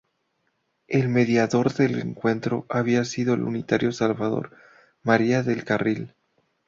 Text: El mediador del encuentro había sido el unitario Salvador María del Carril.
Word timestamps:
El 0.87 1.09
mediador 1.09 1.71
del 1.75 1.99
encuentro 1.99 2.65
había 2.69 3.05
sido 3.05 3.35
el 3.35 3.43
unitario 3.43 3.91
Salvador 3.91 4.57
María 5.03 5.43
del 5.43 5.63
Carril. 5.63 6.15